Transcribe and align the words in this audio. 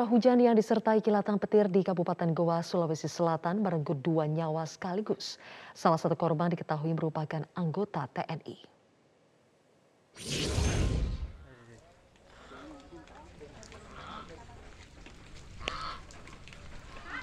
Curah 0.00 0.16
hujan 0.16 0.40
yang 0.40 0.56
disertai 0.56 1.04
kilatan 1.04 1.36
petir 1.36 1.68
di 1.68 1.84
Kabupaten 1.84 2.32
Goa, 2.32 2.64
Sulawesi 2.64 3.04
Selatan 3.04 3.60
merenggut 3.60 4.00
dua 4.00 4.24
nyawa 4.24 4.64
sekaligus. 4.64 5.36
Salah 5.76 6.00
satu 6.00 6.16
korban 6.16 6.48
diketahui 6.48 6.96
merupakan 6.96 7.44
anggota 7.52 8.08
TNI. 8.08 8.56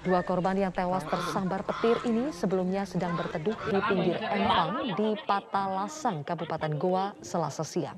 Dua 0.05 0.21
korban 0.21 0.61
yang 0.61 0.69
tewas 0.69 1.01
tersambar 1.09 1.65
petir 1.65 1.97
ini 2.05 2.29
sebelumnya 2.29 2.86
sedang 2.86 3.18
berteduh 3.18 3.57
di 3.73 3.79
pinggir 3.89 4.21
empang 4.21 4.93
di 4.93 5.18
Patalasang, 5.25 6.21
Kabupaten 6.21 6.78
Goa, 6.78 7.18
Selasa 7.25 7.65
siang. 7.65 7.97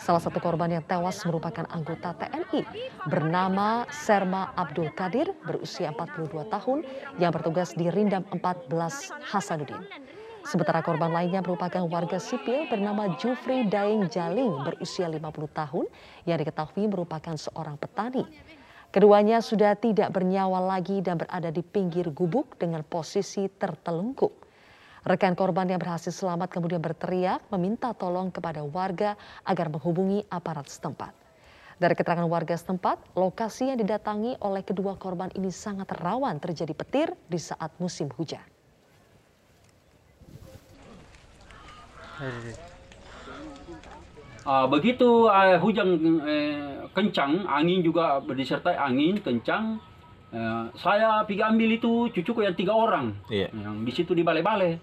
Salah 0.00 0.16
satu 0.16 0.40
korban 0.40 0.72
yang 0.72 0.80
tewas 0.88 1.20
merupakan 1.28 1.68
anggota 1.68 2.16
TNI 2.16 2.64
bernama 3.04 3.84
Serma 3.92 4.56
Abdul 4.56 4.88
Kadir 4.96 5.28
berusia 5.44 5.92
42 5.92 6.48
tahun 6.48 6.88
yang 7.20 7.28
bertugas 7.28 7.76
di 7.76 7.92
Rindam 7.92 8.24
14 8.32 8.72
Hasanuddin. 9.28 9.84
Sementara 10.40 10.80
korban 10.80 11.12
lainnya 11.12 11.44
merupakan 11.44 11.84
warga 11.84 12.16
sipil 12.16 12.64
bernama 12.72 13.12
Jufri 13.20 13.68
Daeng 13.68 14.08
Jaling 14.08 14.64
berusia 14.64 15.04
50 15.04 15.20
tahun 15.52 15.84
yang 16.24 16.40
diketahui 16.40 16.88
merupakan 16.88 17.36
seorang 17.36 17.76
petani. 17.76 18.24
Keduanya 18.88 19.44
sudah 19.44 19.76
tidak 19.76 20.16
bernyawa 20.16 20.64
lagi 20.64 21.04
dan 21.04 21.20
berada 21.20 21.52
di 21.52 21.60
pinggir 21.60 22.08
gubuk 22.08 22.56
dengan 22.56 22.80
posisi 22.88 23.52
tertelungkup. 23.52 24.48
Rekan 25.00 25.32
korban 25.32 25.64
yang 25.64 25.80
berhasil 25.80 26.12
selamat 26.12 26.52
kemudian 26.52 26.76
berteriak 26.76 27.40
meminta 27.48 27.96
tolong 27.96 28.28
kepada 28.28 28.60
warga 28.60 29.16
agar 29.48 29.72
menghubungi 29.72 30.28
aparat 30.28 30.68
setempat. 30.68 31.16
Dari 31.80 31.96
keterangan 31.96 32.28
warga 32.28 32.52
setempat, 32.52 33.00
lokasi 33.16 33.72
yang 33.72 33.80
didatangi 33.80 34.36
oleh 34.44 34.60
kedua 34.60 35.00
korban 35.00 35.32
ini 35.32 35.48
sangat 35.48 35.88
rawan 35.96 36.36
terjadi 36.36 36.76
petir 36.76 37.08
di 37.24 37.40
saat 37.40 37.72
musim 37.80 38.12
hujan. 38.12 38.44
Uh, 44.44 44.68
begitu 44.68 45.32
uh, 45.32 45.56
hujan 45.56 46.20
uh, 46.20 46.84
kencang, 46.92 47.48
angin 47.48 47.80
juga 47.80 48.20
disertai 48.20 48.76
angin 48.76 49.16
kencang, 49.16 49.80
uh, 50.34 50.70
saya 50.78 51.22
pergi 51.26 51.42
ambil 51.42 51.70
itu 51.76 51.92
cucuku 52.10 52.46
yang 52.46 52.56
tiga 52.56 52.74
orang, 52.74 53.14
Iya. 53.30 53.50
yang 53.54 53.82
di 53.84 53.92
situ 53.94 54.14
di 54.14 54.22
balai-balai. 54.22 54.78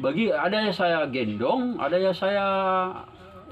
Bagi 0.00 0.32
ada 0.32 0.64
yang 0.64 0.72
saya 0.72 1.04
gendong, 1.12 1.76
ada 1.76 2.00
yang 2.00 2.16
saya 2.16 2.46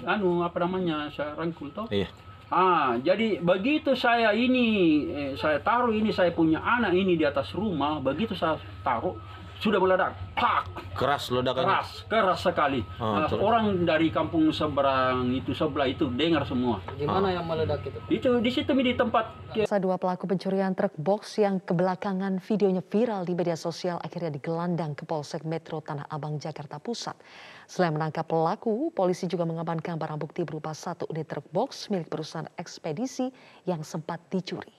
anu 0.06 0.40
apa 0.46 0.64
namanya 0.64 1.10
saya 1.12 1.36
rangkul 1.36 1.68
toh. 1.74 1.86
Iya. 1.92 2.08
Ah, 2.48 2.96
jadi 3.04 3.44
begitu 3.44 3.92
saya 3.92 4.32
ini 4.32 4.66
eh, 5.12 5.32
saya 5.36 5.60
taruh 5.60 5.92
ini 5.92 6.08
saya 6.08 6.32
punya 6.32 6.64
anak 6.64 6.96
ini 6.96 7.12
di 7.12 7.24
atas 7.28 7.52
rumah, 7.52 8.00
begitu 8.00 8.32
saya 8.32 8.56
taruh 8.80 9.20
sudah 9.58 9.76
meledak, 9.76 10.14
pak, 10.32 10.70
Keras 10.94 11.28
ledakannya. 11.28 11.66
keras, 11.68 11.90
keras 12.06 12.40
sekali. 12.40 12.80
Oh, 12.96 13.18
Ah, 13.18 13.26
terus? 13.26 13.42
orang 13.42 13.64
dari 13.82 14.08
kampung 14.08 14.50
seberang 14.50 15.30
itu 15.30 15.50
sebelah 15.50 15.84
itu 15.84 16.06
dengar 16.08 16.42
semua. 16.42 16.78
Gimana 16.94 17.30
yang 17.30 17.42
meledak 17.42 17.82
itu? 17.82 17.98
Itu 18.08 18.30
di 18.38 18.50
situ 18.50 18.70
di 18.70 18.94
tempat 18.94 19.34
Masa 19.48 19.76
dua 19.76 19.96
pelaku 19.96 20.28
pencurian 20.28 20.70
truk 20.72 20.94
box 20.94 21.36
yang 21.36 21.58
kebelakangan 21.58 22.38
videonya 22.38 22.78
viral 22.80 23.24
di 23.24 23.32
media 23.32 23.56
sosial 23.56 23.98
akhirnya 23.98 24.30
digelandang 24.30 24.92
ke 24.92 25.02
Polsek 25.02 25.42
Metro 25.42 25.80
Tanah 25.80 26.06
Abang, 26.06 26.38
Jakarta 26.38 26.78
Pusat. 26.78 27.18
Selain 27.64 27.90
menangkap 27.90 28.24
pelaku, 28.24 28.92
polisi 28.92 29.26
juga 29.26 29.42
mengamankan 29.42 29.96
barang 29.96 30.16
bukti 30.16 30.40
berupa 30.40 30.70
satu 30.70 31.08
unit 31.08 31.26
truk 31.26 31.50
box 31.50 31.88
milik 31.88 32.06
perusahaan 32.06 32.46
ekspedisi 32.54 33.32
yang 33.64 33.82
sempat 33.82 34.22
dicuri. 34.28 34.77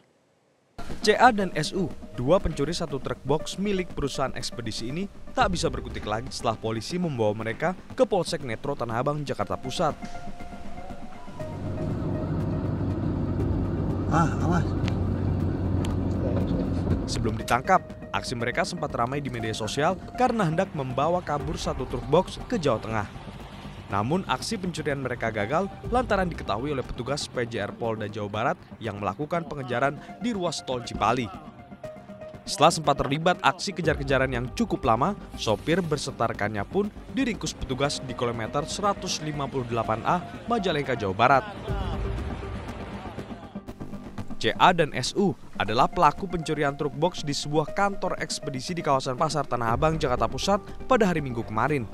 CA 1.00 1.30
dan 1.32 1.54
SU, 1.56 1.88
dua 2.18 2.42
pencuri 2.42 2.76
satu 2.76 3.00
truk 3.00 3.22
box 3.24 3.56
milik 3.56 3.88
perusahaan 3.96 4.34
ekspedisi 4.36 4.92
ini 4.92 5.08
tak 5.32 5.54
bisa 5.56 5.72
berkutik 5.72 6.04
lagi 6.04 6.28
setelah 6.34 6.60
polisi 6.60 7.00
membawa 7.00 7.32
mereka 7.32 7.78
ke 7.96 8.04
Polsek 8.04 8.44
Metro 8.44 8.76
Tanah 8.76 9.00
Abang, 9.00 9.22
Jakarta 9.24 9.56
Pusat. 9.56 9.96
Ah, 14.10 14.30
awas. 14.42 14.66
Sebelum 17.06 17.38
ditangkap, 17.38 17.86
aksi 18.10 18.34
mereka 18.34 18.66
sempat 18.66 18.90
ramai 18.94 19.22
di 19.22 19.30
media 19.30 19.54
sosial 19.54 19.98
karena 20.18 20.46
hendak 20.50 20.74
membawa 20.74 21.22
kabur 21.22 21.58
satu 21.58 21.86
truk 21.86 22.06
box 22.10 22.42
ke 22.50 22.58
Jawa 22.58 22.82
Tengah. 22.82 23.29
Namun 23.90 24.22
aksi 24.30 24.62
pencurian 24.62 25.02
mereka 25.02 25.34
gagal 25.34 25.66
lantaran 25.90 26.30
diketahui 26.30 26.70
oleh 26.70 26.86
petugas 26.86 27.26
PJR 27.26 27.74
Polda 27.74 28.06
Jawa 28.06 28.30
Barat 28.30 28.58
yang 28.78 29.02
melakukan 29.02 29.46
pengejaran 29.50 29.98
di 30.22 30.30
ruas 30.30 30.62
tol 30.62 30.86
Cipali. 30.86 31.26
Setelah 32.50 32.74
sempat 32.74 32.98
terlibat 32.98 33.38
aksi 33.46 33.78
kejar-kejaran 33.78 34.34
yang 34.34 34.50
cukup 34.58 34.82
lama, 34.82 35.14
sopir 35.38 35.86
berserta 35.86 36.26
rekannya 36.26 36.66
pun 36.66 36.90
diringkus 37.14 37.54
petugas 37.54 38.02
di 38.02 38.18
kilometer 38.18 38.66
158A 38.66 40.50
Majalengka, 40.50 40.98
Jawa 40.98 41.14
Barat. 41.14 41.46
CA 44.40 44.72
dan 44.72 44.96
SU 44.96 45.36
adalah 45.60 45.86
pelaku 45.92 46.26
pencurian 46.26 46.74
truk 46.74 46.96
box 46.96 47.22
di 47.28 47.36
sebuah 47.36 47.76
kantor 47.76 48.18
ekspedisi 48.18 48.72
di 48.72 48.82
kawasan 48.82 49.20
Pasar 49.20 49.44
Tanah 49.44 49.76
Abang, 49.76 50.00
Jakarta 50.00 50.26
Pusat 50.26 50.64
pada 50.88 51.06
hari 51.06 51.20
Minggu 51.20 51.44
kemarin. 51.44 51.86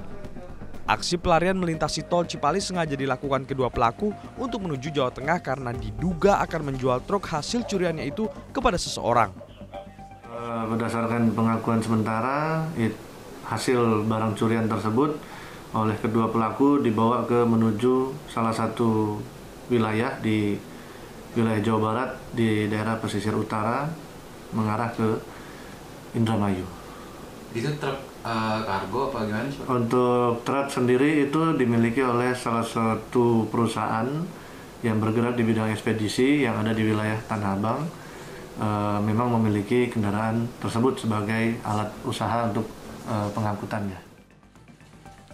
Aksi 0.85 1.17
pelarian 1.17 1.57
melintasi 1.57 2.05
tol 2.05 2.29
Cipali 2.29 2.61
sengaja 2.61 2.93
dilakukan 2.93 3.49
kedua 3.49 3.73
pelaku 3.73 4.13
untuk 4.37 4.69
menuju 4.69 4.93
Jawa 4.93 5.09
Tengah 5.09 5.41
karena 5.41 5.73
diduga 5.73 6.37
akan 6.45 6.69
menjual 6.69 7.01
truk 7.09 7.25
hasil 7.25 7.65
curiannya 7.65 8.05
itu 8.05 8.29
kepada 8.53 8.77
seseorang. 8.77 9.33
Eh, 10.29 10.63
Berdasarkan 10.69 11.33
pengakuan 11.33 11.81
sementara, 11.81 12.69
hasil 13.49 14.05
barang 14.05 14.37
curian 14.37 14.69
tersebut 14.69 15.17
oleh 15.73 15.97
kedua 15.97 16.29
pelaku 16.29 16.77
dibawa 16.77 17.25
ke 17.25 17.41
menuju 17.41 18.13
salah 18.29 18.53
satu 18.53 19.17
wilayah 19.73 20.21
di 20.21 20.53
wilayah 21.33 21.65
Jawa 21.65 21.79
Barat 21.81 22.09
di 22.29 22.69
daerah 22.69 23.01
pesisir 23.01 23.33
utara 23.33 23.89
mengarah 24.53 24.93
ke 24.93 25.17
Indramayu. 26.13 26.69
Itu 27.57 27.73
truk 27.81 28.14
eh, 28.25 28.59
kargo 28.65 29.13
apa 29.13 29.17
gimana 29.29 29.47
sih? 29.53 29.61
Untuk 29.69 30.41
truk 30.41 30.67
sendiri 30.73 31.29
itu 31.29 31.53
dimiliki 31.53 32.01
oleh 32.01 32.33
salah 32.33 32.65
satu 32.65 33.45
perusahaan 33.53 34.09
yang 34.81 34.97
bergerak 34.97 35.37
di 35.37 35.43
bidang 35.45 35.69
ekspedisi 35.69 36.45
yang 36.45 36.57
ada 36.61 36.73
di 36.73 36.81
wilayah 36.81 37.21
Tanah 37.29 37.53
Abang. 37.53 37.81
Eh, 38.55 38.99
memang 39.05 39.29
memiliki 39.35 39.91
kendaraan 39.91 40.47
tersebut 40.63 41.05
sebagai 41.05 41.59
alat 41.61 41.91
usaha 42.07 42.49
untuk 42.49 42.65
eh, 43.05 43.29
pengangkutannya. 43.35 43.99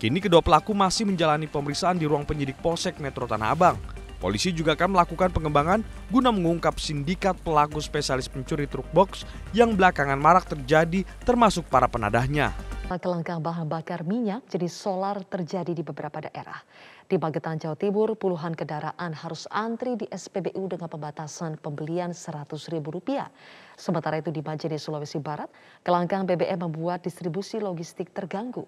Kini 0.02 0.18
kedua 0.18 0.42
pelaku 0.42 0.74
masih 0.74 1.06
menjalani 1.06 1.46
pemeriksaan 1.46 2.02
di 2.02 2.10
ruang 2.10 2.26
penyidik 2.26 2.58
Polsek 2.58 2.98
Metro 2.98 3.30
Tanah 3.30 3.54
Abang. 3.54 3.78
Polisi 4.18 4.54
juga 4.54 4.74
akan 4.78 4.98
melakukan 4.98 5.30
pengembangan 5.34 5.82
guna 6.10 6.30
mengungkap 6.30 6.78
sindikat 6.78 7.38
pelaku 7.42 7.82
spesialis 7.82 8.30
pencuri 8.30 8.70
truk 8.70 8.86
box 8.94 9.26
yang 9.54 9.74
belakangan 9.74 10.18
marak 10.18 10.46
terjadi 10.46 11.06
termasuk 11.26 11.66
para 11.70 11.90
penadahnya. 11.90 12.54
Kelangkaan 12.92 13.40
bahan 13.40 13.72
bakar 13.72 14.04
minyak 14.04 14.44
jenis 14.52 14.76
solar 14.76 15.24
terjadi 15.24 15.72
di 15.72 15.80
beberapa 15.80 16.20
daerah. 16.20 16.60
Di 17.08 17.16
Magetan, 17.16 17.56
Jawa 17.56 17.80
Timur, 17.80 18.12
puluhan 18.20 18.52
kendaraan 18.52 19.16
harus 19.16 19.48
antri 19.48 19.96
di 19.96 20.08
SPBU 20.12 20.68
dengan 20.68 20.92
pembatasan 20.92 21.56
pembelian 21.60 22.12
Rp100.000. 22.12 23.32
Sementara 23.80 24.20
itu 24.20 24.28
di 24.32 24.44
Majene, 24.44 24.76
Sulawesi 24.76 25.24
Barat, 25.24 25.48
kelangkaan 25.88 26.28
BBM 26.28 26.68
membuat 26.68 27.08
distribusi 27.08 27.64
logistik 27.64 28.12
terganggu. 28.12 28.68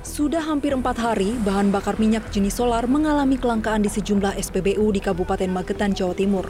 Sudah 0.00 0.40
hampir 0.40 0.72
empat 0.72 0.96
hari, 0.96 1.36
bahan 1.44 1.68
bakar 1.68 2.00
minyak 2.00 2.24
jenis 2.32 2.56
solar 2.56 2.88
mengalami 2.88 3.36
kelangkaan 3.36 3.84
di 3.84 3.92
sejumlah 3.92 4.32
SPBU 4.40 4.96
di 4.96 5.00
Kabupaten 5.04 5.52
Magetan, 5.52 5.92
Jawa 5.92 6.16
Timur. 6.16 6.48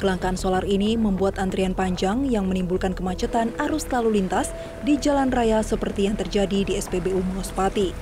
Kelangkaan 0.00 0.40
solar 0.40 0.64
ini 0.64 0.96
membuat 0.96 1.36
antrian 1.36 1.76
panjang 1.76 2.24
yang 2.24 2.48
menimbulkan 2.48 2.96
kemacetan 2.96 3.52
arus 3.60 3.84
lalu 3.92 4.16
lintas 4.16 4.48
di 4.80 4.96
jalan 4.96 5.28
raya 5.28 5.60
seperti 5.60 6.08
yang 6.08 6.16
terjadi 6.16 6.64
di 6.64 6.72
SPBU 6.80 7.20
Mospati. 7.36 7.92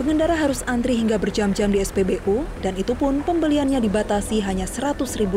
Pengendara 0.00 0.32
harus 0.32 0.64
antri 0.64 0.96
hingga 0.96 1.20
berjam-jam 1.20 1.68
di 1.68 1.84
SPBU 1.84 2.48
dan 2.64 2.80
itu 2.80 2.96
pun 2.96 3.20
pembeliannya 3.20 3.76
dibatasi 3.76 4.40
hanya 4.40 4.64
Rp100.000 4.64 5.28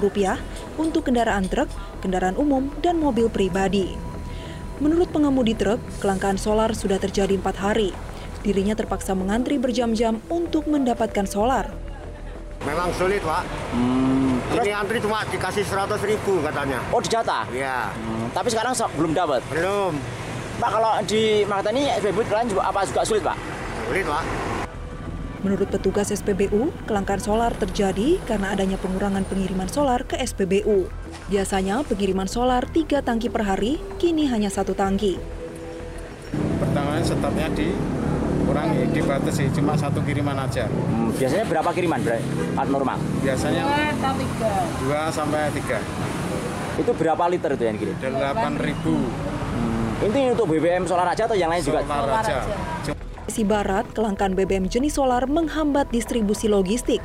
untuk 0.80 1.12
kendaraan 1.12 1.52
truk, 1.52 1.68
kendaraan 2.00 2.40
umum, 2.40 2.72
dan 2.80 2.96
mobil 2.96 3.28
pribadi. 3.28 3.92
Menurut 4.80 5.12
pengemudi 5.12 5.60
truk, 5.60 5.84
kelangkaan 6.00 6.40
solar 6.40 6.72
sudah 6.72 7.04
terjadi 7.04 7.36
empat 7.36 7.60
hari. 7.60 7.92
Dirinya 8.48 8.80
terpaksa 8.80 9.12
mengantri 9.12 9.60
berjam-jam 9.60 10.24
untuk 10.32 10.72
mendapatkan 10.72 11.28
solar. 11.28 11.68
Memang 12.64 12.96
sulit, 12.96 13.20
Pak. 13.26 13.44
Ini 14.52 14.72
antri 14.76 15.00
cuma 15.00 15.24
dikasih 15.24 15.64
100 15.64 16.04
ribu 16.04 16.44
katanya. 16.44 16.84
Oh 16.92 17.00
dijata? 17.00 17.48
Iya, 17.50 17.88
Tapi 18.36 18.52
sekarang 18.52 18.76
so- 18.76 18.92
belum 18.94 19.16
dapat. 19.16 19.40
belum. 19.48 19.96
Pak 20.60 20.70
kalau 20.70 20.94
di 21.08 21.48
Magetan 21.48 21.74
ini 21.74 21.90
SPBU 21.90 22.22
kalian 22.28 22.52
juga 22.52 22.68
apa 22.68 22.84
juga 22.84 23.02
sulit 23.02 23.24
Pak? 23.24 23.38
Sulit, 23.88 24.06
Pak. 24.06 24.24
Menurut 25.42 25.74
petugas 25.74 26.14
SPBU, 26.14 26.70
kelangkaan 26.86 27.18
solar 27.18 27.50
terjadi 27.58 28.22
karena 28.30 28.54
adanya 28.54 28.78
pengurangan 28.78 29.26
pengiriman 29.26 29.66
solar 29.66 30.06
ke 30.06 30.14
SPBU. 30.22 30.86
Biasanya 31.34 31.82
pengiriman 31.82 32.30
solar 32.30 32.62
tiga 32.70 33.02
tangki 33.02 33.26
per 33.26 33.50
hari, 33.50 33.82
kini 33.98 34.30
hanya 34.30 34.54
satu 34.54 34.78
tangki. 34.78 35.18
Pertamanya 36.62 37.02
stopnya 37.02 37.50
dikurangi, 38.62 38.94
dibatasi 38.94 39.44
cuma 39.58 39.74
satu 39.74 40.00
kiriman 40.06 40.38
aja. 40.38 40.70
Hmm, 40.70 41.10
biasanya 41.18 41.46
berapa 41.50 41.70
kiriman, 41.74 42.00
Bre? 42.02 42.20
normal? 42.70 42.98
Biasanya 43.26 43.64
dua 44.86 45.02
sampai 45.10 45.50
tiga. 45.54 45.80
Itu 46.78 46.92
berapa 46.96 47.24
liter 47.28 47.58
itu 47.58 47.64
yang 47.66 47.78
kirim? 47.78 47.96
Delapan 48.00 48.54
ribu. 48.62 48.96
Hmm, 49.02 50.06
ini 50.08 50.22
untuk 50.34 50.46
BBM 50.50 50.86
solar 50.86 51.10
aja 51.10 51.26
atau 51.26 51.38
yang 51.38 51.50
lain 51.52 51.62
juga? 51.66 51.82
Solar 51.84 52.22
aja. 52.22 52.46
Sulawesi 52.86 53.44
Barat, 53.48 53.86
kelangkaan 53.96 54.34
BBM 54.38 54.68
jenis 54.70 54.98
solar 54.98 55.26
menghambat 55.26 55.90
distribusi 55.90 56.52
logistik. 56.52 57.02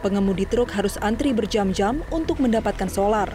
Pengemudi 0.00 0.48
truk 0.48 0.72
harus 0.72 0.96
antri 1.04 1.36
berjam-jam 1.36 2.00
untuk 2.08 2.40
mendapatkan 2.40 2.88
solar. 2.88 3.28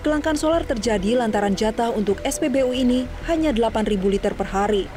Kelangkaan 0.00 0.38
solar 0.40 0.64
terjadi 0.64 1.20
lantaran 1.20 1.52
jatah 1.52 1.92
untuk 1.92 2.16
SPBU 2.24 2.72
ini 2.72 3.04
hanya 3.28 3.52
8.000 3.52 3.98
liter 4.08 4.32
per 4.32 4.48
hari. 4.48 4.88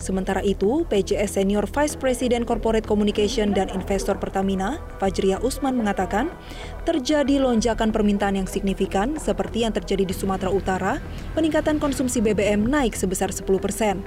Sementara 0.00 0.40
itu, 0.40 0.88
PJS 0.88 1.36
Senior 1.36 1.68
Vice 1.68 1.94
President 2.00 2.48
Corporate 2.48 2.88
Communication 2.88 3.52
dan 3.52 3.68
Investor 3.68 4.16
Pertamina, 4.16 4.80
Fajriya 4.96 5.36
Usman 5.44 5.76
mengatakan, 5.76 6.32
terjadi 6.88 7.36
lonjakan 7.36 7.92
permintaan 7.92 8.40
yang 8.40 8.48
signifikan 8.48 9.20
seperti 9.20 9.68
yang 9.68 9.76
terjadi 9.76 10.08
di 10.08 10.16
Sumatera 10.16 10.48
Utara, 10.48 10.96
peningkatan 11.36 11.76
konsumsi 11.76 12.24
BBM 12.24 12.64
naik 12.64 12.96
sebesar 12.96 13.28
10 13.28 13.44
persen 13.60 14.00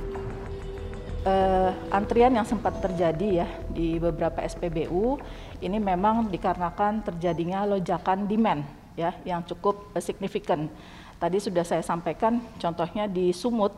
uh, 1.24 1.72
antrian 1.92 2.32
yang 2.32 2.48
sempat 2.48 2.80
terjadi 2.84 3.44
ya 3.44 3.48
di 3.72 3.98
beberapa 3.98 4.44
SPBU 4.44 5.20
ini 5.64 5.78
memang 5.80 6.28
dikarenakan 6.30 7.04
terjadinya 7.04 7.66
lonjakan 7.68 8.28
demand 8.28 8.64
ya 8.94 9.16
yang 9.26 9.42
cukup 9.44 9.90
signifikan. 9.98 10.70
Tadi 11.18 11.40
sudah 11.40 11.64
saya 11.64 11.82
sampaikan 11.82 12.44
contohnya 12.60 13.08
di 13.08 13.32
Sumut 13.32 13.72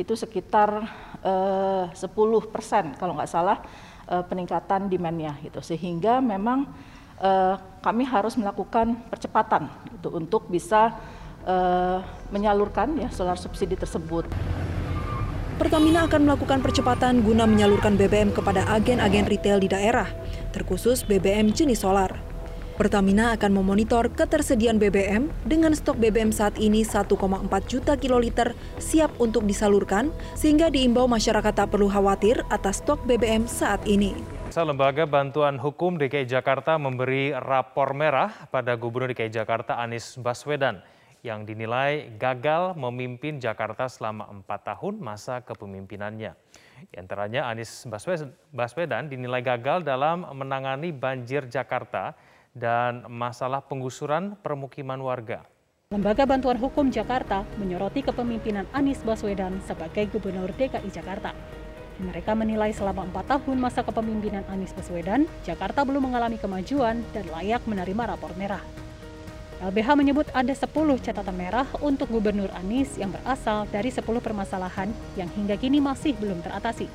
itu 0.00 0.16
sekitar 0.16 0.88
uh, 1.20 1.86
10 1.92 2.52
persen 2.52 2.96
kalau 2.96 3.12
nggak 3.16 3.30
salah 3.30 3.60
uh, 4.08 4.24
peningkatan 4.24 4.88
demandnya 4.88 5.36
gitu 5.44 5.60
sehingga 5.60 6.18
memang 6.24 6.66
uh, 7.20 7.54
kami 7.84 8.06
harus 8.06 8.34
melakukan 8.34 8.98
percepatan 9.10 9.68
gitu, 9.98 10.16
untuk 10.16 10.48
bisa 10.48 10.96
uh, 11.46 12.00
menyalurkan 12.34 12.98
ya 12.98 13.08
solar 13.12 13.36
subsidi 13.38 13.78
tersebut. 13.78 14.26
Pertamina 15.60 16.08
akan 16.08 16.26
melakukan 16.26 16.58
percepatan 16.58 17.22
guna 17.22 17.46
menyalurkan 17.46 17.94
BBM 17.94 18.34
kepada 18.34 18.66
agen-agen 18.72 19.30
retail 19.30 19.62
di 19.62 19.70
daerah, 19.70 20.10
terkhusus 20.50 21.06
BBM 21.06 21.54
jenis 21.54 21.84
solar. 21.86 22.11
Pertamina 22.82 23.30
akan 23.38 23.62
memonitor 23.62 24.10
ketersediaan 24.10 24.82
BBM 24.82 25.30
dengan 25.46 25.70
stok 25.70 26.02
BBM 26.02 26.34
saat 26.34 26.58
ini 26.58 26.82
1,4 26.82 27.14
juta 27.70 27.94
kiloliter 27.94 28.58
siap 28.82 29.14
untuk 29.22 29.46
disalurkan 29.46 30.10
sehingga 30.34 30.66
diimbau 30.66 31.06
masyarakat 31.06 31.54
tak 31.54 31.70
perlu 31.70 31.86
khawatir 31.86 32.42
atas 32.50 32.82
stok 32.82 33.06
BBM 33.06 33.46
saat 33.46 33.86
ini. 33.86 34.18
Lembaga 34.50 35.06
Bantuan 35.06 35.62
Hukum 35.62 35.94
DKI 35.94 36.26
Jakarta 36.26 36.74
memberi 36.74 37.30
rapor 37.30 37.94
merah 37.94 38.50
pada 38.50 38.74
Gubernur 38.74 39.14
DKI 39.14 39.30
Jakarta 39.30 39.78
Anies 39.78 40.18
Baswedan 40.18 40.82
yang 41.22 41.46
dinilai 41.46 42.18
gagal 42.18 42.74
memimpin 42.74 43.38
Jakarta 43.38 43.86
selama 43.86 44.26
empat 44.26 44.74
tahun 44.74 44.98
masa 44.98 45.38
kepemimpinannya. 45.46 46.34
Di 46.90 46.98
antaranya 46.98 47.46
Anies 47.46 47.86
Baswedan 48.50 49.06
dinilai 49.06 49.38
gagal 49.38 49.86
dalam 49.86 50.26
menangani 50.34 50.90
banjir 50.90 51.46
Jakarta 51.46 52.18
dan 52.52 53.04
masalah 53.08 53.64
penggusuran 53.64 54.36
permukiman 54.40 55.00
warga. 55.00 55.44
Lembaga 55.92 56.24
Bantuan 56.24 56.56
Hukum 56.56 56.88
Jakarta 56.88 57.44
menyoroti 57.60 58.00
kepemimpinan 58.00 58.64
Anies 58.72 59.04
Baswedan 59.04 59.60
sebagai 59.68 60.08
Gubernur 60.08 60.48
DKI 60.56 60.88
Jakarta. 60.88 61.36
Mereka 62.00 62.32
menilai 62.32 62.72
selama 62.72 63.04
empat 63.04 63.28
tahun 63.28 63.60
masa 63.60 63.84
kepemimpinan 63.84 64.40
Anies 64.48 64.72
Baswedan, 64.72 65.28
Jakarta 65.44 65.84
belum 65.84 66.08
mengalami 66.08 66.40
kemajuan 66.40 67.04
dan 67.12 67.24
layak 67.28 67.60
menerima 67.68 68.16
rapor 68.16 68.32
merah. 68.40 68.64
LBH 69.62 69.94
menyebut 69.94 70.26
ada 70.34 70.50
10 70.50 70.66
catatan 70.98 71.36
merah 71.38 71.68
untuk 71.84 72.10
Gubernur 72.10 72.50
Anies 72.56 72.98
yang 72.98 73.14
berasal 73.14 73.68
dari 73.70 73.94
10 73.94 74.02
permasalahan 74.02 74.90
yang 75.14 75.30
hingga 75.30 75.54
kini 75.54 75.78
masih 75.78 76.16
belum 76.18 76.42
teratasi. 76.42 76.88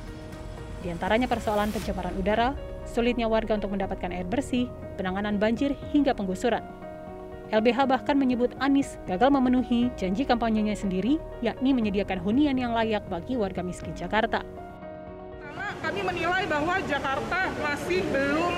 Di 0.83 0.91
antaranya 0.91 1.31
persoalan 1.31 1.71
pencemaran 1.71 2.17
udara, 2.19 2.51
sulitnya 2.87 3.27
warga 3.27 3.59
untuk 3.59 3.75
mendapatkan 3.75 4.09
air 4.09 4.23
bersih, 4.23 4.71
penanganan 4.95 5.35
banjir, 5.35 5.75
hingga 5.91 6.15
penggusuran. 6.15 6.63
LBH 7.47 7.87
bahkan 7.87 8.19
menyebut 8.19 8.51
Anies 8.59 8.99
gagal 9.07 9.31
memenuhi 9.31 9.87
janji 9.95 10.27
kampanyenya 10.27 10.75
sendiri, 10.75 11.15
yakni 11.39 11.71
menyediakan 11.71 12.19
hunian 12.19 12.55
yang 12.59 12.75
layak 12.75 13.07
bagi 13.07 13.39
warga 13.39 13.63
miskin 13.63 13.95
Jakarta. 13.95 14.43
Kami 15.77 16.01
menilai 16.03 16.43
bahwa 16.49 16.81
Jakarta 16.89 17.53
masih 17.61 18.01
belum 18.11 18.53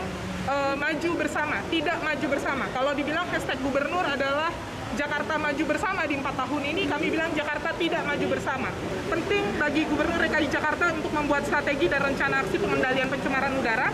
uh, 0.49 0.73
maju 0.79 1.09
bersama, 1.19 1.61
tidak 1.69 1.99
maju 2.01 2.25
bersama. 2.31 2.65
Kalau 2.73 2.91
dibilang 2.97 3.27
hashtag 3.29 3.59
gubernur 3.61 4.01
adalah 4.07 4.49
Jakarta 4.97 5.37
maju 5.37 5.63
bersama 5.69 6.01
di 6.09 6.17
empat 6.17 6.33
tahun 6.33 6.63
ini, 6.65 6.89
kami 6.89 7.13
bilang 7.13 7.29
Jakarta 7.37 7.69
tidak 7.77 8.01
maju 8.07 8.25
bersama. 8.25 8.69
Penting 9.05 9.43
bagi 9.61 9.85
Gubernur 9.85 10.17
DKI 10.17 10.47
Jakarta 10.49 10.89
untuk 10.89 11.13
membuat 11.13 11.45
strategi 11.45 11.85
dan 11.85 12.01
rencana 12.01 12.41
aksi 12.41 12.57
pengendalian 12.57 13.09
pencemaran 13.09 13.53
udara 13.53 13.93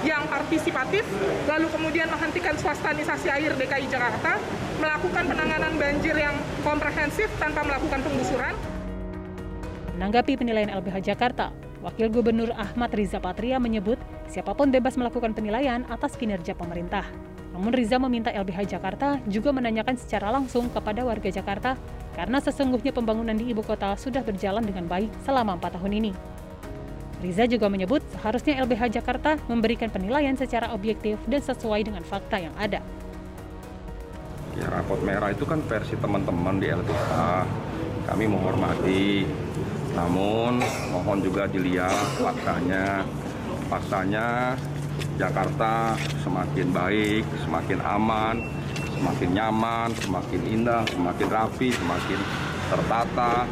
yang 0.00 0.24
partisipatif, 0.32 1.04
lalu 1.44 1.68
kemudian 1.68 2.08
menghentikan 2.08 2.56
swastanisasi 2.56 3.28
air 3.28 3.52
DKI 3.52 3.86
Jakarta, 3.92 4.40
melakukan 4.80 5.24
penanganan 5.28 5.76
banjir 5.76 6.16
yang 6.16 6.32
komprehensif 6.64 7.28
tanpa 7.36 7.60
melakukan 7.60 8.00
penggusuran. 8.00 8.56
Menanggapi 10.00 10.40
penilaian 10.40 10.72
LBH 10.80 11.04
Jakarta, 11.04 11.52
Wakil 11.84 12.08
Gubernur 12.08 12.52
Ahmad 12.56 12.92
Riza 12.96 13.20
Patria 13.20 13.60
menyebut 13.60 14.00
siapa 14.28 14.56
pun 14.56 14.72
bebas 14.72 14.96
melakukan 14.96 15.36
penilaian 15.36 15.84
atas 15.88 16.16
kinerja 16.16 16.56
pemerintah. 16.56 17.04
Namun 17.60 17.76
Riza 17.76 18.00
meminta 18.00 18.32
LBH 18.32 18.72
Jakarta 18.72 19.20
juga 19.28 19.52
menanyakan 19.52 19.92
secara 20.00 20.32
langsung 20.32 20.72
kepada 20.72 21.04
warga 21.04 21.28
Jakarta 21.28 21.76
karena 22.16 22.40
sesungguhnya 22.40 22.88
pembangunan 22.88 23.36
di 23.36 23.52
ibu 23.52 23.60
kota 23.60 23.92
sudah 24.00 24.24
berjalan 24.24 24.64
dengan 24.64 24.88
baik 24.88 25.12
selama 25.28 25.60
empat 25.60 25.76
tahun 25.76 25.92
ini. 26.00 26.12
Riza 27.20 27.44
juga 27.44 27.68
menyebut 27.68 28.00
seharusnya 28.16 28.64
LBH 28.64 28.96
Jakarta 28.96 29.36
memberikan 29.44 29.92
penilaian 29.92 30.32
secara 30.40 30.72
objektif 30.72 31.20
dan 31.28 31.44
sesuai 31.44 31.84
dengan 31.84 32.00
fakta 32.00 32.40
yang 32.40 32.56
ada. 32.56 32.80
Ya, 34.56 34.64
rapot 34.72 35.04
merah 35.04 35.28
itu 35.28 35.44
kan 35.44 35.60
versi 35.68 36.00
teman-teman 36.00 36.64
di 36.64 36.72
LBH. 36.72 37.12
Kami 38.08 38.24
menghormati 38.24 39.28
namun 39.92 40.64
mohon 40.96 41.20
juga 41.20 41.44
dilihat 41.44 41.92
faktanya. 42.24 43.04
Faktanya 43.68 44.56
Jakarta 45.20 46.00
semakin 46.24 46.72
baik, 46.72 47.28
semakin 47.44 47.78
aman, 47.84 48.40
semakin 48.96 49.30
nyaman, 49.36 49.92
semakin 50.00 50.40
indah, 50.48 50.82
semakin 50.88 51.28
rapi, 51.28 51.68
semakin 51.76 52.20
tertata 52.72 53.44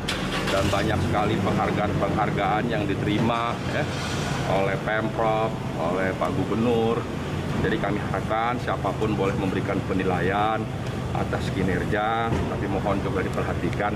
dan 0.48 0.64
banyak 0.72 0.96
sekali 1.04 1.36
penghargaan-penghargaan 1.44 2.64
yang 2.72 2.88
diterima 2.88 3.52
ya, 3.76 3.84
oleh 4.48 4.80
Pemprov, 4.80 5.52
oleh 5.76 6.08
Pak 6.16 6.30
Gubernur. 6.40 7.04
Jadi 7.60 7.76
kami 7.76 8.00
harapkan 8.00 8.56
siapa 8.64 8.88
pun 8.96 9.12
boleh 9.12 9.36
memberikan 9.36 9.76
penilaian 9.84 10.64
atas 11.12 11.52
kinerja, 11.52 12.32
tapi 12.32 12.64
mohon 12.64 12.96
coba 13.04 13.20
diperhatikan 13.20 13.92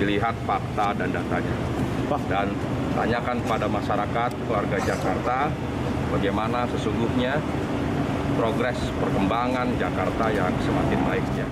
dilihat 0.00 0.32
fakta 0.48 0.96
dan 0.96 1.12
datanya. 1.12 1.56
Dan 2.10 2.50
tanyakan 2.98 3.38
pada 3.46 3.70
masyarakat 3.70 4.30
warga 4.50 4.78
Jakarta 4.82 5.46
bagaimana 6.10 6.66
sesungguhnya 6.74 7.38
progres 8.34 8.78
perkembangan 8.98 9.70
Jakarta 9.78 10.26
yang 10.34 10.52
semakin 10.60 11.00
baiknya. 11.06 11.46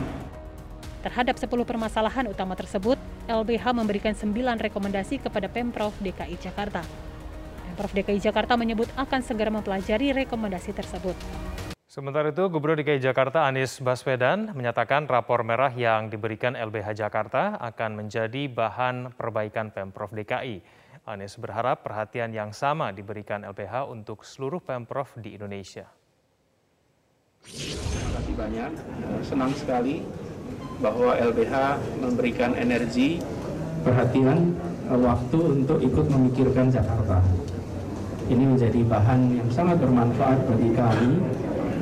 Terhadap 0.99 1.39
10 1.39 1.47
permasalahan 1.63 2.27
utama 2.27 2.59
tersebut, 2.59 2.99
LBH 3.31 3.71
memberikan 3.71 4.13
9 4.19 4.35
rekomendasi 4.59 5.23
kepada 5.23 5.47
Pemprov 5.47 5.95
DKI 6.03 6.37
Jakarta. 6.43 6.83
Pemprov 7.65 7.95
DKI 7.95 8.19
Jakarta 8.19 8.59
menyebut 8.59 8.91
akan 8.99 9.23
segera 9.23 9.55
mempelajari 9.55 10.11
rekomendasi 10.27 10.75
tersebut. 10.75 11.15
Sementara 11.89 12.35
itu, 12.35 12.45
Gubernur 12.51 12.79
DKI 12.83 13.01
Jakarta 13.01 13.49
Anies 13.49 13.81
Baswedan 13.81 14.53
menyatakan 14.53 15.09
rapor 15.09 15.41
merah 15.47 15.73
yang 15.73 16.11
diberikan 16.13 16.53
LBH 16.53 16.99
Jakarta 16.99 17.57
akan 17.63 18.05
menjadi 18.05 18.51
bahan 18.51 19.15
perbaikan 19.15 19.73
Pemprov 19.73 20.13
DKI. 20.13 20.78
Anies 21.09 21.41
berharap 21.41 21.81
perhatian 21.81 22.37
yang 22.37 22.53
sama 22.53 22.93
diberikan 22.93 23.41
LBH 23.41 23.89
untuk 23.89 24.29
seluruh 24.29 24.61
Pemprov 24.61 25.17
di 25.17 25.41
Indonesia. 25.41 25.89
Terima 27.49 28.11
kasih 28.21 28.35
banyak, 28.37 28.71
senang 29.25 29.53
sekali 29.57 30.05
bahwa 30.85 31.17
LBH 31.17 31.81
memberikan 32.05 32.53
energi, 32.61 33.25
perhatian, 33.81 34.53
waktu 34.89 35.39
untuk 35.65 35.81
ikut 35.81 36.07
memikirkan 36.13 36.69
Jakarta. 36.69 37.25
ini 38.29 38.45
menjadi 38.45 38.85
bahan 38.85 39.41
yang 39.41 39.49
sangat 39.49 39.81
bermanfaat 39.81 40.45
bagi 40.45 40.77
kami 40.77 41.17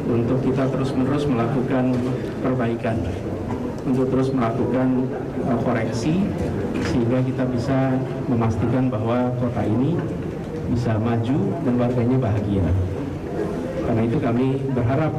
untuk 0.07 0.39
kita 0.47 0.71
terus-menerus 0.71 1.27
melakukan 1.27 1.91
perbaikan, 2.39 3.03
untuk 3.83 4.07
terus 4.15 4.31
melakukan 4.31 5.11
uh, 5.51 5.59
koreksi 5.67 6.23
sehingga 6.91 7.19
kita 7.23 7.45
bisa 7.51 7.99
memastikan 8.31 8.91
bahwa 8.91 9.31
kota 9.39 9.63
ini 9.67 9.99
bisa 10.71 10.99
maju 10.99 11.39
dan 11.63 11.75
warganya 11.79 12.19
bahagia. 12.19 12.67
Karena 13.87 14.03
itu 14.03 14.19
kami 14.19 14.47
berharap 14.75 15.13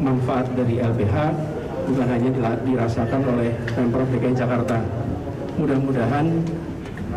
manfaat 0.00 0.48
dari 0.56 0.80
LBH 0.80 1.16
bukan 1.84 2.06
hanya 2.08 2.30
dirasakan 2.64 3.20
oleh 3.28 3.52
Pemprov 3.76 4.08
DKI 4.08 4.32
Jakarta. 4.32 4.80
Mudah-mudahan 5.60 6.26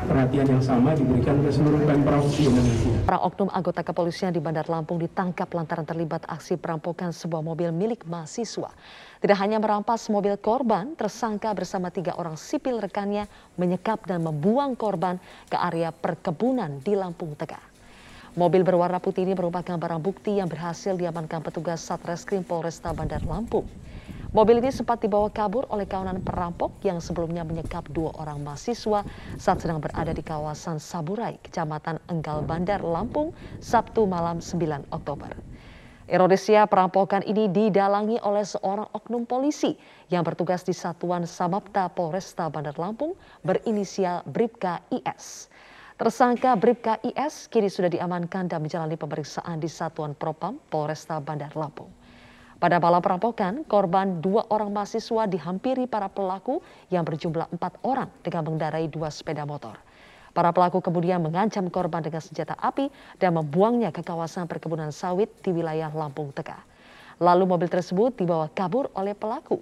perhatian 0.06 0.46
yang 0.46 0.62
sama 0.62 0.94
diberikan 0.94 1.42
ke 1.42 1.50
seluruh 1.50 1.82
Pemprov 1.82 2.30
di 2.38 2.46
Indonesia. 2.46 2.94
Para 3.10 3.20
oknum 3.26 3.50
anggota 3.50 3.82
kepolisian 3.82 4.30
di 4.30 4.38
Bandar 4.38 4.70
Lampung 4.70 5.02
ditangkap 5.02 5.50
lantaran 5.50 5.88
terlibat 5.88 6.30
aksi 6.30 6.62
perampokan 6.62 7.10
sebuah 7.10 7.42
mobil 7.42 7.74
milik 7.74 8.06
mahasiswa. 8.06 8.70
Tidak 9.18 9.38
hanya 9.42 9.58
merampas 9.58 10.06
mobil 10.14 10.38
korban, 10.38 10.94
tersangka 10.94 11.50
bersama 11.58 11.90
tiga 11.90 12.14
orang 12.22 12.38
sipil 12.38 12.78
rekannya 12.78 13.26
menyekap 13.58 14.06
dan 14.06 14.22
membuang 14.22 14.78
korban 14.78 15.18
ke 15.50 15.58
area 15.58 15.90
perkebunan 15.90 16.78
di 16.86 16.94
Lampung 16.94 17.34
Tengah. 17.34 17.74
Mobil 18.38 18.62
berwarna 18.62 19.02
putih 19.02 19.26
ini 19.26 19.34
merupakan 19.34 19.82
barang 19.82 19.98
bukti 19.98 20.38
yang 20.38 20.46
berhasil 20.46 20.94
diamankan 20.94 21.42
petugas 21.42 21.82
Satreskrim 21.82 22.46
Polresta 22.46 22.94
Bandar 22.94 23.26
Lampung. 23.26 23.66
Mobil 24.36 24.60
ini 24.60 24.76
sempat 24.76 25.00
dibawa 25.00 25.32
kabur 25.32 25.64
oleh 25.72 25.88
kawanan 25.88 26.20
perampok 26.20 26.84
yang 26.84 27.00
sebelumnya 27.00 27.48
menyekap 27.48 27.88
dua 27.88 28.12
orang 28.20 28.44
mahasiswa 28.44 29.08
saat 29.40 29.64
sedang 29.64 29.80
berada 29.80 30.12
di 30.12 30.20
kawasan 30.20 30.84
Saburai, 30.84 31.40
Kecamatan 31.40 32.04
Enggal 32.12 32.44
Bandar, 32.44 32.84
Lampung, 32.84 33.32
Sabtu 33.64 34.04
malam 34.04 34.44
9 34.44 34.84
Oktober. 34.92 35.32
Ironisnya 36.12 36.68
perampokan 36.68 37.24
ini 37.24 37.48
didalangi 37.48 38.20
oleh 38.20 38.44
seorang 38.44 38.92
oknum 38.92 39.24
polisi 39.24 39.80
yang 40.12 40.28
bertugas 40.28 40.64
di 40.68 40.76
Satuan 40.76 41.24
Samapta 41.24 41.88
Polresta 41.88 42.52
Bandar 42.52 42.76
Lampung 42.76 43.16
berinisial 43.48 44.28
Bribka 44.28 44.84
IS. 44.92 45.48
Tersangka 45.96 46.60
Bribka 46.60 47.00
IS 47.00 47.48
kini 47.48 47.72
sudah 47.72 47.88
diamankan 47.88 48.52
dan 48.52 48.60
menjalani 48.60 49.00
pemeriksaan 49.00 49.64
di 49.64 49.72
Satuan 49.72 50.12
Propam 50.20 50.60
Polresta 50.68 51.16
Bandar 51.24 51.56
Lampung. 51.56 52.07
Pada 52.58 52.82
malam 52.82 53.06
perampokan, 53.06 53.62
korban 53.70 54.18
dua 54.18 54.42
orang 54.50 54.74
mahasiswa 54.74 55.30
dihampiri 55.30 55.86
para 55.86 56.10
pelaku 56.10 56.58
yang 56.90 57.06
berjumlah 57.06 57.54
empat 57.54 57.78
orang 57.86 58.10
dengan 58.26 58.50
mengendarai 58.50 58.90
dua 58.90 59.14
sepeda 59.14 59.46
motor. 59.46 59.78
Para 60.34 60.50
pelaku 60.50 60.82
kemudian 60.82 61.22
mengancam 61.22 61.70
korban 61.70 62.02
dengan 62.02 62.18
senjata 62.18 62.58
api 62.58 62.90
dan 63.22 63.38
membuangnya 63.38 63.94
ke 63.94 64.02
kawasan 64.02 64.50
perkebunan 64.50 64.90
sawit 64.90 65.30
di 65.46 65.54
wilayah 65.54 65.94
Lampung 65.94 66.34
Tengah. 66.34 66.58
Lalu 67.22 67.46
mobil 67.46 67.70
tersebut 67.70 68.18
dibawa 68.18 68.50
kabur 68.50 68.90
oleh 68.98 69.14
pelaku. 69.14 69.62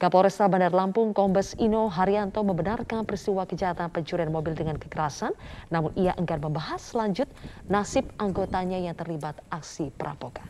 Kapolresta 0.00 0.48
Bandar 0.48 0.72
Lampung 0.72 1.12
Kombes 1.12 1.52
Ino 1.60 1.92
Haryanto 1.92 2.40
membenarkan 2.40 3.04
peristiwa 3.04 3.44
kejahatan 3.44 3.92
pencurian 3.92 4.32
mobil 4.32 4.56
dengan 4.56 4.80
kekerasan, 4.80 5.36
namun 5.68 5.92
ia 5.92 6.16
enggan 6.16 6.40
membahas 6.40 6.96
lanjut 6.96 7.28
nasib 7.68 8.08
anggotanya 8.16 8.80
yang 8.80 8.96
terlibat 8.96 9.36
aksi 9.52 9.92
perampokan. 9.92 10.48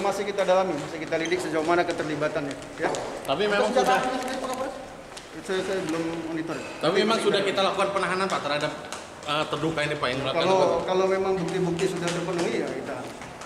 Masih 0.00 0.24
kita 0.24 0.48
dalami, 0.48 0.72
masih 0.72 1.04
kita 1.04 1.20
lidik 1.20 1.36
sejauh 1.44 1.68
mana 1.68 1.84
keterlibatannya. 1.84 2.56
Ya. 2.80 2.88
Tapi 3.28 3.44
memang 3.44 3.68
sudah 3.76 3.84
saya, 5.44 5.60
saya 5.60 5.80
belum 5.92 6.32
monitor. 6.32 6.56
Tapi 6.80 6.96
memang 7.04 7.20
sudah 7.20 7.44
kita 7.44 7.60
lakukan 7.60 7.92
penahanan 7.92 8.24
Pak 8.24 8.40
terhadap 8.40 8.72
uh, 9.28 9.44
terduga 9.52 9.84
ini 9.84 10.00
Pak 10.00 10.08
yang 10.08 10.20
melakukan 10.24 10.48
Kalau 10.48 10.80
kalau 10.88 11.04
memang 11.04 11.36
bukti-bukti 11.36 11.92
sudah 11.92 12.08
terpenuhi 12.08 12.64
ya 12.64 12.68
kita. 12.72 12.96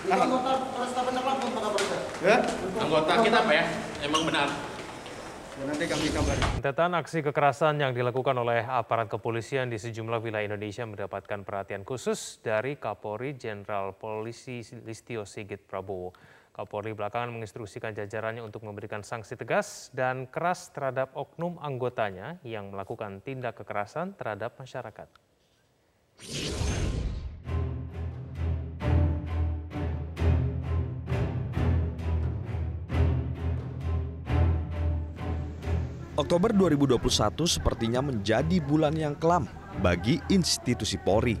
Nah, 0.07 0.17
anggota 0.23 0.51
Polresta 0.71 1.03
Bandar 1.03 1.23
Lampung 1.27 1.51
Pak 1.51 1.61
Kapolres. 1.67 1.91
Ya? 2.23 2.37
Anggota 2.79 3.11
kita 3.27 3.39
Pak 3.43 3.53
ya, 3.59 3.65
emang 4.07 4.23
benar. 4.23 4.70
Nanti 5.65 5.85
kami 5.85 6.07
kabari. 6.09 6.41
Rentetan 6.57 6.91
aksi 6.97 7.19
kekerasan 7.25 7.81
yang 7.81 7.91
dilakukan 7.93 8.33
oleh 8.37 8.65
aparat 8.65 9.09
kepolisian 9.09 9.69
di 9.69 9.77
sejumlah 9.77 10.21
wilayah 10.21 10.53
Indonesia 10.53 10.85
mendapatkan 10.85 11.45
perhatian 11.45 11.85
khusus 11.85 12.41
dari 12.41 12.77
Kapolri 12.77 13.37
Jenderal 13.37 13.93
Polisi 13.97 14.61
Listio 14.85 15.25
Sigit 15.25 15.61
Prabowo. 15.65 16.13
Kapolri 16.51 16.91
belakangan 16.91 17.31
menginstruksikan 17.31 17.95
jajarannya 17.95 18.43
untuk 18.43 18.67
memberikan 18.67 19.07
sanksi 19.07 19.39
tegas 19.39 19.87
dan 19.95 20.27
keras 20.27 20.67
terhadap 20.75 21.15
oknum 21.15 21.55
anggotanya 21.63 22.43
yang 22.43 22.75
melakukan 22.75 23.23
tindak 23.23 23.55
kekerasan 23.63 24.13
terhadap 24.19 24.59
masyarakat. 24.59 25.07
Oktober 36.21 36.53
2021 36.53 37.01
sepertinya 37.49 37.97
menjadi 38.05 38.61
bulan 38.61 38.93
yang 38.93 39.17
kelam 39.17 39.49
bagi 39.81 40.21
institusi 40.29 41.01
Polri. 41.01 41.33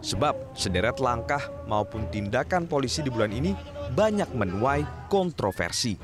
Sebab 0.00 0.56
sederet 0.56 0.96
langkah 1.04 1.52
maupun 1.68 2.08
tindakan 2.08 2.64
polisi 2.64 3.04
di 3.04 3.12
bulan 3.12 3.28
ini 3.28 3.52
banyak 3.92 4.32
menuai 4.32 5.12
kontroversi. 5.12 6.00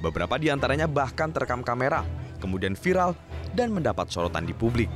Beberapa 0.00 0.40
di 0.40 0.48
antaranya 0.48 0.88
bahkan 0.88 1.28
terekam 1.28 1.60
kamera, 1.60 2.00
kemudian 2.40 2.72
viral 2.72 3.12
dan 3.52 3.68
mendapat 3.68 4.08
sorotan 4.08 4.48
di 4.48 4.56
publik. 4.56 4.88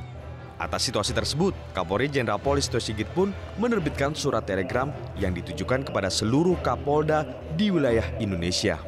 Atas 0.56 0.88
situasi 0.88 1.12
tersebut, 1.12 1.52
Kapolri 1.76 2.08
Jenderal 2.08 2.40
Polisi 2.40 2.72
Sigit 2.80 3.06
pun 3.12 3.36
menerbitkan 3.60 4.16
surat 4.16 4.48
telegram 4.48 4.88
yang 5.20 5.36
ditujukan 5.36 5.84
kepada 5.84 6.08
seluruh 6.08 6.56
Kapolda 6.64 7.28
di 7.52 7.68
wilayah 7.68 8.08
Indonesia. 8.16 8.80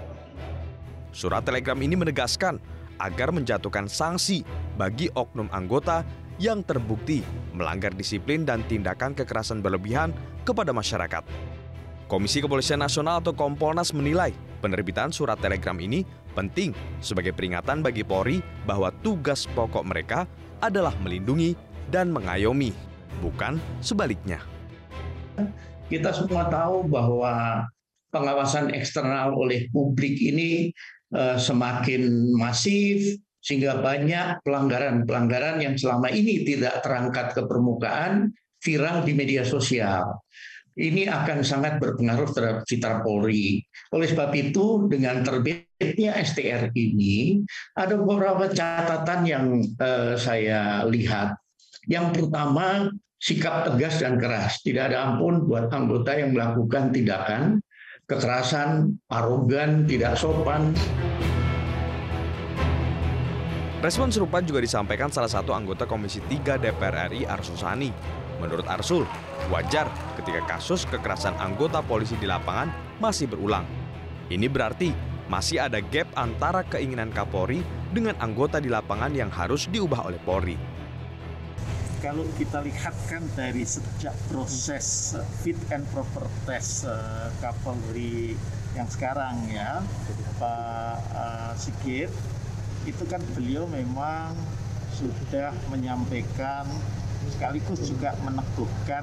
Surat 1.12 1.44
telegram 1.44 1.76
ini 1.84 2.00
menegaskan 2.00 2.77
agar 2.98 3.34
menjatuhkan 3.34 3.86
sanksi 3.86 4.42
bagi 4.78 5.10
oknum 5.14 5.50
anggota 5.50 6.06
yang 6.38 6.62
terbukti 6.62 7.26
melanggar 7.50 7.90
disiplin 7.90 8.46
dan 8.46 8.62
tindakan 8.70 9.14
kekerasan 9.14 9.58
berlebihan 9.58 10.14
kepada 10.46 10.70
masyarakat. 10.70 11.26
Komisi 12.08 12.40
Kepolisian 12.40 12.80
Nasional 12.80 13.20
atau 13.20 13.36
Kompolnas 13.36 13.92
menilai 13.92 14.32
penerbitan 14.64 15.12
surat 15.12 15.36
telegram 15.36 15.76
ini 15.76 16.08
penting 16.32 16.72
sebagai 17.04 17.36
peringatan 17.36 17.84
bagi 17.84 18.00
Polri 18.00 18.40
bahwa 18.64 18.88
tugas 19.04 19.44
pokok 19.52 19.84
mereka 19.84 20.24
adalah 20.64 20.94
melindungi 21.04 21.52
dan 21.92 22.08
mengayomi, 22.08 22.72
bukan 23.20 23.60
sebaliknya. 23.84 24.40
Kita 25.92 26.12
semua 26.16 26.48
tahu 26.48 26.88
bahwa 26.88 27.64
pengawasan 28.08 28.72
eksternal 28.72 29.36
oleh 29.36 29.68
publik 29.68 30.16
ini 30.16 30.72
semakin 31.16 32.36
masif 32.36 33.16
sehingga 33.38 33.80
banyak 33.80 34.44
pelanggaran-pelanggaran 34.44 35.62
yang 35.62 35.74
selama 35.78 36.12
ini 36.12 36.44
tidak 36.44 36.84
terangkat 36.84 37.32
ke 37.32 37.42
permukaan 37.48 38.34
viral 38.60 39.06
di 39.06 39.12
media 39.14 39.46
sosial. 39.46 40.20
Ini 40.78 41.10
akan 41.10 41.42
sangat 41.42 41.82
berpengaruh 41.82 42.30
terhadap 42.30 42.62
citra 42.62 43.02
Polri. 43.02 43.58
Oleh 43.90 44.06
sebab 44.06 44.30
itu, 44.30 44.86
dengan 44.86 45.26
terbitnya 45.26 46.14
STR 46.22 46.70
ini, 46.78 47.42
ada 47.74 47.98
beberapa 47.98 48.46
catatan 48.46 49.26
yang 49.26 49.58
uh, 49.82 50.14
saya 50.14 50.86
lihat. 50.86 51.34
Yang 51.90 52.14
pertama, 52.14 52.94
sikap 53.18 53.66
tegas 53.66 53.98
dan 53.98 54.22
keras. 54.22 54.62
Tidak 54.62 54.94
ada 54.94 55.10
ampun 55.10 55.50
buat 55.50 55.66
anggota 55.74 56.14
yang 56.14 56.30
melakukan 56.30 56.94
tindakan 56.94 57.58
kekerasan, 58.08 58.96
arogan, 59.12 59.84
tidak 59.84 60.16
sopan. 60.16 60.72
Respon 63.84 64.08
serupa 64.10 64.40
juga 64.42 64.64
disampaikan 64.64 65.12
salah 65.12 65.30
satu 65.30 65.52
anggota 65.52 65.84
Komisi 65.84 66.18
3 66.24 66.56
DPR 66.58 67.12
RI 67.12 67.28
Arsul 67.28 67.54
Sani. 67.54 67.92
Menurut 68.40 68.64
Arsul, 68.66 69.04
wajar 69.52 69.86
ketika 70.18 70.56
kasus 70.56 70.88
kekerasan 70.88 71.36
anggota 71.36 71.84
polisi 71.84 72.16
di 72.16 72.24
lapangan 72.24 72.72
masih 72.98 73.28
berulang. 73.28 73.68
Ini 74.32 74.48
berarti 74.48 74.90
masih 75.28 75.68
ada 75.68 75.78
gap 75.78 76.08
antara 76.16 76.64
keinginan 76.64 77.12
Kapolri 77.12 77.60
dengan 77.92 78.16
anggota 78.24 78.56
di 78.56 78.72
lapangan 78.72 79.12
yang 79.12 79.28
harus 79.28 79.68
diubah 79.68 80.08
oleh 80.08 80.18
Polri. 80.24 80.77
Kalau 81.98 82.22
kita 82.38 82.62
lihat 82.62 82.94
kan 83.10 83.26
dari 83.34 83.66
sejak 83.66 84.14
proses 84.30 85.18
fit 85.42 85.58
and 85.74 85.82
proper 85.90 86.30
test 86.46 86.86
uh, 86.86 87.26
Kapolri 87.42 88.38
yang 88.78 88.86
sekarang 88.86 89.50
ya, 89.50 89.82
Pak 90.38 90.94
uh, 91.10 91.52
Sigit, 91.58 92.06
itu 92.86 93.02
kan 93.10 93.18
beliau 93.34 93.66
memang 93.66 94.30
sudah 94.94 95.50
menyampaikan 95.74 96.70
sekaligus 97.34 97.90
juga 97.90 98.14
meneguhkan 98.22 99.02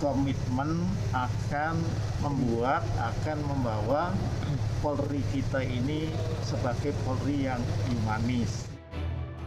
komitmen 0.00 0.88
akan 1.12 1.76
membuat 2.24 2.80
akan 2.96 3.38
membawa 3.44 4.16
Polri 4.80 5.20
kita 5.36 5.60
ini 5.64 6.08
sebagai 6.40 6.96
Polri 7.04 7.44
yang 7.44 7.60
humanis. 7.92 8.75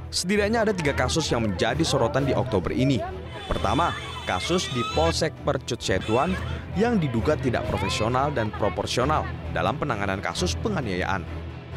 Setidaknya 0.10 0.66
ada 0.66 0.74
tiga 0.74 0.98
kasus 0.98 1.30
yang 1.30 1.46
menjadi 1.46 1.86
sorotan 1.86 2.26
di 2.26 2.34
Oktober 2.34 2.74
ini. 2.74 2.98
Pertama, 3.46 3.94
kasus 4.26 4.66
di 4.74 4.82
Polsek 4.98 5.30
Percut 5.46 5.78
Setuan 5.78 6.34
yang 6.74 6.98
diduga 6.98 7.38
tidak 7.38 7.70
profesional 7.70 8.34
dan 8.34 8.50
proporsional 8.50 9.22
dalam 9.54 9.78
penanganan 9.78 10.18
kasus 10.18 10.58
penganiayaan. 10.66 11.22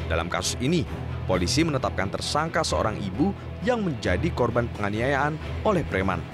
Dalam 0.08 0.32
kasus 0.32 0.56
ini, 0.64 0.88
polisi 1.28 1.60
menetapkan 1.60 2.08
tersangka 2.08 2.64
seorang 2.64 2.96
ibu 3.04 3.36
yang 3.68 3.84
menjadi 3.84 4.32
korban 4.32 4.64
penganiayaan 4.72 5.36
oleh 5.68 5.84
preman. 5.84 6.24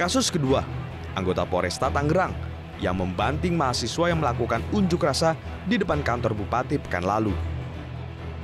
Kasus 0.00 0.32
kedua, 0.32 0.64
anggota 1.12 1.44
Polresta 1.44 1.92
Tangerang 1.92 2.32
yang 2.80 2.96
membanting 2.96 3.52
mahasiswa 3.52 4.08
yang 4.08 4.24
melakukan 4.24 4.64
unjuk 4.72 5.04
rasa 5.04 5.36
di 5.68 5.76
depan 5.76 6.00
kantor 6.00 6.32
Bupati 6.32 6.80
pekan 6.80 7.04
lalu. 7.04 7.36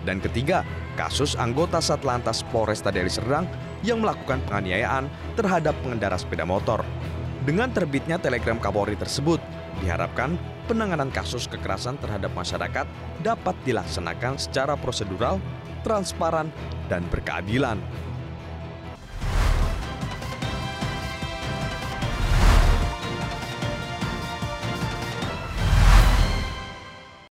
Dan 0.04 0.20
ketiga, 0.20 0.64
kasus 1.00 1.32
anggota 1.40 1.80
Satlantas 1.80 2.44
Polresta 2.52 2.92
Deli 2.92 3.08
Serdang 3.08 3.48
yang 3.80 4.04
melakukan 4.04 4.44
penganiayaan 4.44 5.08
terhadap 5.32 5.72
pengendara 5.80 6.20
sepeda 6.20 6.44
motor. 6.44 6.84
Dengan 7.48 7.72
terbitnya 7.72 8.20
telegram 8.20 8.60
Kapolri 8.60 9.00
tersebut, 9.00 9.40
diharapkan 9.80 10.36
penanganan 10.68 11.08
kasus 11.08 11.48
kekerasan 11.48 11.96
terhadap 12.04 12.28
masyarakat 12.36 12.84
dapat 13.24 13.56
dilaksanakan 13.64 14.36
secara 14.36 14.76
prosedural, 14.76 15.40
transparan, 15.80 16.52
dan 16.92 17.00
berkeadilan. 17.08 17.80